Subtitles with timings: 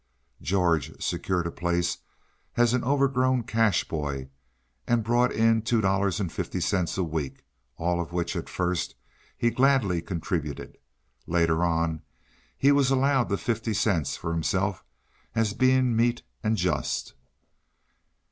[0.41, 1.99] George secured a place
[2.57, 4.29] as an overgrown cash boy,
[4.87, 7.45] and brought in two dollars and fifty cents a week,
[7.77, 8.95] all of which, at first,
[9.37, 10.79] he gladly contributed.
[11.27, 12.01] Later on
[12.57, 14.83] he was allowed the fifty cents for himself
[15.35, 17.13] as being meet and just.